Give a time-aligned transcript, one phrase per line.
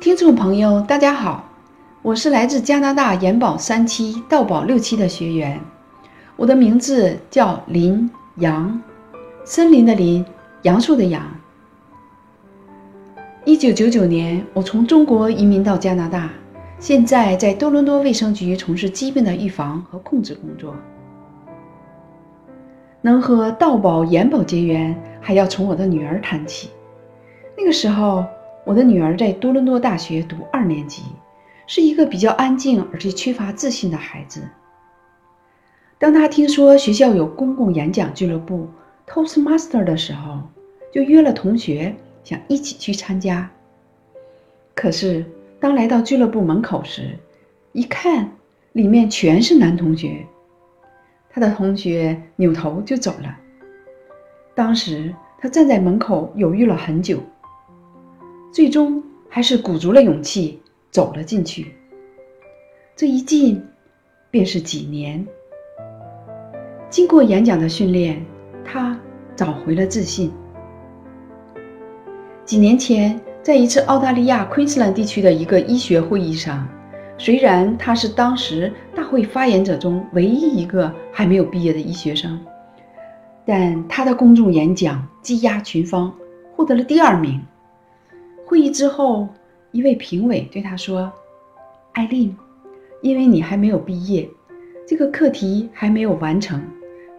[0.00, 1.44] 听众朋友，大家好，
[2.00, 5.60] 我是来自加拿大延保三期、道保六期的学员，
[6.36, 8.80] 我的名字叫林杨，
[9.44, 10.24] 森林的林，
[10.62, 11.22] 杨树的杨。
[13.44, 16.30] 一九九九年，我从中国移民到加拿大，
[16.78, 20.74] 现在在多伦多卫生局从事疾病的预防和控制工作。
[23.02, 26.70] 能和道保、延保结缘，还要从我的女儿谈起。
[27.54, 28.24] 那个时候，
[28.64, 31.02] 我的女儿在多伦多大学读二年级，
[31.66, 34.42] 是一个比较安静而且缺乏自信的孩子。
[35.98, 38.68] 当她听说学校有公共演讲俱乐部
[39.06, 40.40] Toastmaster 的时候，
[40.92, 43.50] 就约了同学想一起去参加。
[44.74, 45.24] 可是
[45.58, 47.18] 当来到俱乐部门口时，
[47.72, 48.30] 一看
[48.72, 50.24] 里面全是男同学。
[51.28, 53.36] 他的同学扭头就走了。
[54.54, 57.20] 当时他站在门口犹豫了很久，
[58.52, 60.60] 最终还是鼓足了勇气
[60.90, 61.74] 走了进去。
[62.96, 63.62] 这一进，
[64.30, 65.24] 便是几年。
[66.88, 68.24] 经过演讲的训练，
[68.64, 68.98] 他
[69.36, 70.32] 找回了自信。
[72.44, 76.66] 几年前，在一次澳大利亚昆士兰地区的一个医学会议上。
[77.16, 82.40] 虽然他是当时大会发言者中唯一一个还没有毕业的医学生，
[83.44, 86.12] 但他的公众演讲技压群芳，
[86.56, 87.40] 获得了第二名。
[88.50, 89.28] 会议之后，
[89.70, 91.08] 一位评委对他说
[91.94, 92.36] ：“艾琳，
[93.00, 94.28] 因为你还没有毕业，
[94.84, 96.60] 这个课题还没有完成，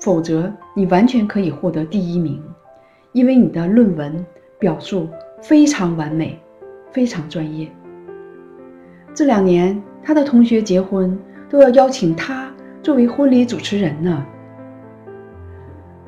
[0.00, 2.42] 否则你完全可以获得第一名，
[3.12, 4.26] 因为你的论文
[4.58, 5.08] 表述
[5.40, 6.36] 非常完美，
[6.90, 7.70] 非常专业。”
[9.14, 9.80] 这两年。
[10.02, 11.16] 他的同学结婚
[11.50, 12.50] 都要邀请他
[12.82, 14.26] 作为婚礼主持人呢。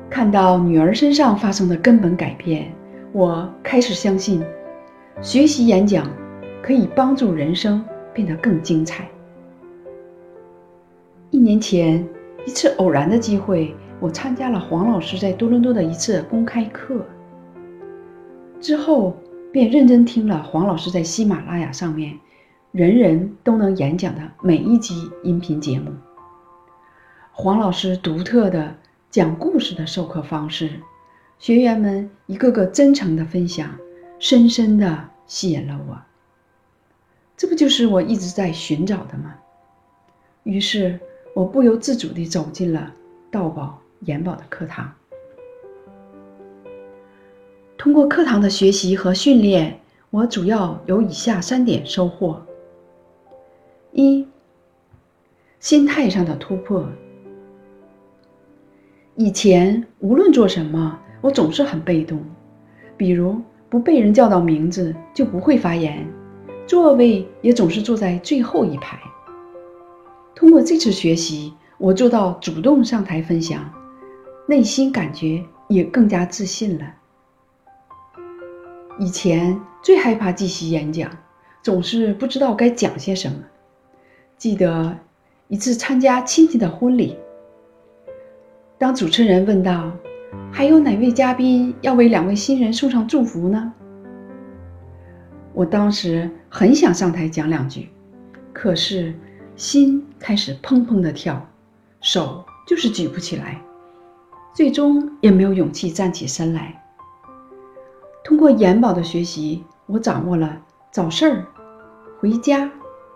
[0.09, 2.73] 看到女儿身上发生的根本改变，
[3.11, 4.43] 我开始相信，
[5.21, 6.09] 学习演讲
[6.61, 7.83] 可以帮助人生
[8.13, 9.09] 变得更精彩。
[11.31, 12.05] 一年前，
[12.45, 17.05] 一次偶然的机会，我参加了黄老师在多伦多的一次公开课，
[18.59, 19.15] 之后
[19.51, 22.17] 便认真听了黄老师在喜马拉雅上面。
[22.71, 25.91] 人人都能演讲的每一集音频节目，
[27.31, 28.75] 黄老师独特的
[29.11, 30.71] 讲故事的授课方式，
[31.37, 33.69] 学员们一个个真诚的分享，
[34.23, 36.01] 深深的吸引了我。
[37.35, 39.35] 这不就是我一直在寻找的吗？
[40.43, 40.97] 于是
[41.35, 42.93] 我不由自主地走进了
[43.29, 44.89] 道宝研宝的课堂。
[47.77, 49.77] 通过课堂的学习和训练，
[50.09, 52.41] 我主要有以下三点收获。
[53.91, 54.25] 一，
[55.59, 56.87] 心态上的突破。
[59.17, 62.23] 以前无论做什么，我总是很被动，
[62.95, 63.41] 比如
[63.73, 66.07] 不被人叫到名字就不会发言，
[66.67, 68.99] 座位也总是坐在最后一排。
[70.35, 73.67] 通过这次学习，我做到主动上台分享，
[74.47, 76.85] 内心感觉也更加自信了。
[78.99, 81.09] 以前最害怕即席演讲，
[81.63, 83.39] 总是不知道该讲些什么。
[84.37, 84.95] 记得
[85.47, 87.17] 一次参加亲戚的婚礼，
[88.77, 89.91] 当主持人问道
[90.51, 93.73] ：“还有哪位嘉宾要为两位新人送上祝福呢？”
[95.53, 97.89] 我当时很想上台讲两句，
[98.51, 99.13] 可是
[99.55, 101.45] 心开始砰砰的跳，
[102.01, 103.61] 手就是举不起来，
[104.53, 106.81] 最终也没有勇气站起身来。
[108.23, 110.59] 通过眼保的学习，我掌握了
[110.91, 111.45] 找事儿、
[112.19, 112.71] 回家、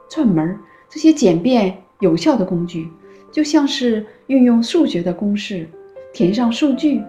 [0.09, 0.59] 串门。
[0.89, 2.89] 这些简便有效的工具，
[3.31, 5.67] 就像是运用数学的公式，
[6.13, 7.03] 填上数据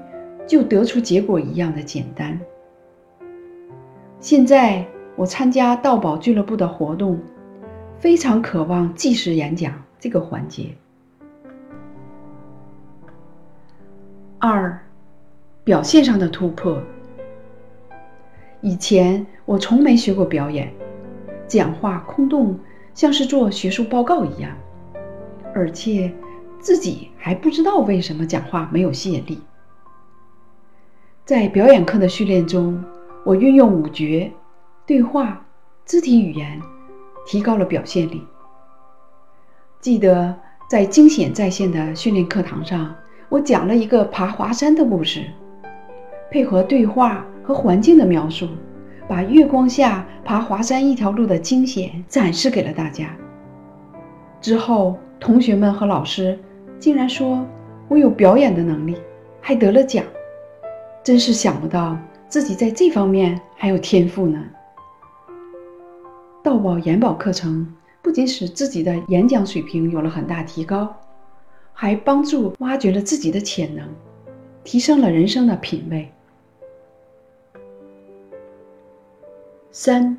[0.47, 2.39] 就得出结果一样的简单。
[4.21, 4.85] 现在
[5.17, 7.19] 我参加道宝俱乐部的活动，
[7.99, 10.75] 非常渴望即时演讲这个环节。
[14.39, 14.79] 二，
[15.65, 16.81] 表现上的突破。
[18.61, 20.73] 以前我从没学过表演，
[21.47, 22.59] 讲话空洞。
[22.95, 24.51] 像是做学术报告一样，
[25.55, 26.13] 而且
[26.61, 29.41] 自己还不知道为什么讲话没有吸引力。
[31.25, 32.83] 在表演课的训练中，
[33.25, 34.31] 我运用五觉、
[34.87, 35.45] 对话、
[35.85, 36.61] 肢体语言，
[37.27, 38.23] 提高了表现力。
[39.81, 40.35] 记得
[40.69, 42.95] 在惊险在线的训练课堂上，
[43.29, 45.25] 我讲了一个爬华山的故事，
[46.31, 48.49] 配合对话和环境的描述。
[49.09, 53.09] 把月光下爬华山一条路的惊险展示给了大家。
[54.39, 56.39] 之后，同学们和老师
[56.79, 57.45] 竟然说
[57.89, 58.97] 我有表演的能力，
[59.41, 60.05] 还得了奖，
[61.03, 61.99] 真是想不到
[62.29, 64.43] 自己在这方面还有天赋呢。
[66.43, 70.95] 道宝研宝课程不仅使自己的演讲水平有了很大提高，
[71.73, 73.87] 还帮助挖掘了自己的潜能，
[74.63, 76.11] 提升了人生的品味。
[79.71, 80.17] 三、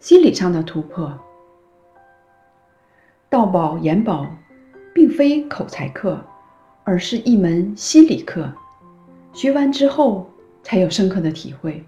[0.00, 1.12] 心理上的突破。
[3.28, 4.26] 道宝研宝
[4.94, 6.24] 并非口才课，
[6.84, 8.50] 而是一门心理课。
[9.32, 10.30] 学完之后
[10.62, 11.84] 才有深刻的体会。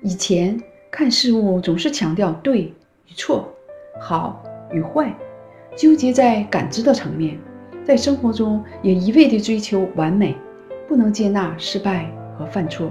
[0.00, 0.58] 以前
[0.92, 3.52] 看事物总是强调对与错、
[4.00, 4.40] 好
[4.72, 5.12] 与坏，
[5.76, 7.36] 纠结在感知的层面，
[7.84, 10.36] 在生活中也一味地追求完美，
[10.86, 12.08] 不能接纳失败
[12.38, 12.90] 和犯错，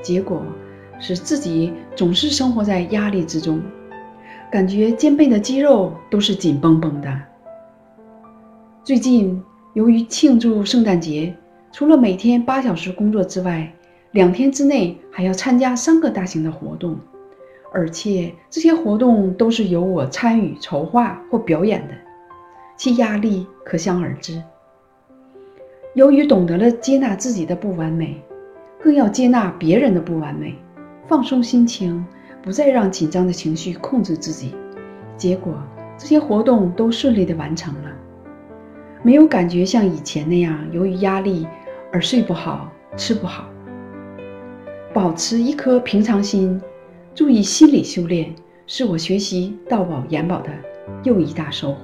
[0.00, 0.42] 结果。
[1.02, 3.58] 使自己总是生活在压力之中，
[4.52, 7.10] 感觉肩背的肌肉都是紧绷绷的。
[8.82, 9.40] 最近
[9.74, 11.34] 由于庆祝圣诞节，
[11.70, 13.70] 除了每天八小时工作之外，
[14.12, 16.96] 两天之内还要参加三个大型的活动，
[17.74, 21.94] 而且这些活动都是由我参与筹划或表演的，
[22.74, 24.42] 其压力可想而知。
[25.92, 28.18] 由于懂得了接纳自己的不完美，
[28.82, 30.54] 更要接纳别人的不完美。
[31.06, 32.02] 放松心情，
[32.40, 34.54] 不再让紧张的情绪控制自己，
[35.18, 35.52] 结果
[35.98, 37.90] 这些活动都顺利的完成了，
[39.02, 41.46] 没有感觉像以前那样由于压力
[41.92, 43.48] 而睡不好、吃不好。
[44.92, 46.60] 保持一颗平常心，
[47.14, 48.34] 注意心理修炼，
[48.66, 50.50] 是我学习道宝研宝的
[51.02, 51.78] 又一大收获。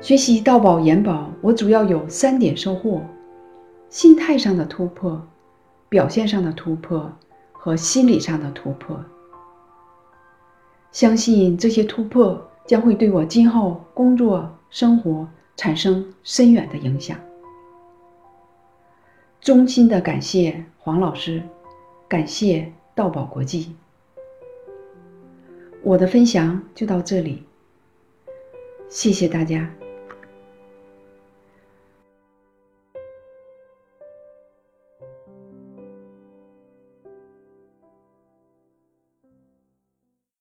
[0.00, 3.02] 学习道宝研宝，我主要有三点收获：
[3.88, 5.20] 心态上的突破。
[5.88, 7.10] 表现上的突破
[7.50, 8.96] 和心理上的突破，
[10.92, 15.26] 相信这些突破将会对我今后工作生活
[15.56, 17.18] 产生深远的影响。
[19.40, 21.42] 衷心的感谢黄老师，
[22.06, 23.74] 感谢道宝国际。
[25.82, 27.44] 我的分享就到这里，
[28.88, 29.79] 谢谢大家。